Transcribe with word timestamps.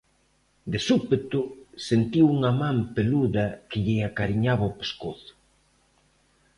De 0.71 0.79
súpeto 0.87 1.39
sentiu 1.89 2.25
unha 2.35 2.51
man 2.61 2.77
peluda 2.95 3.45
que 3.69 3.77
lle 3.85 3.97
acariñaba 4.09 4.69
o 4.71 4.75
pescozo. 4.79 5.33